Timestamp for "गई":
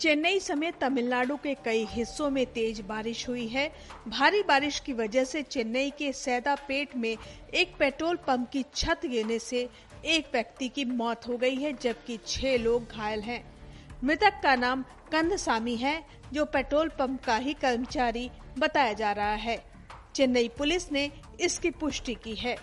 11.36-11.54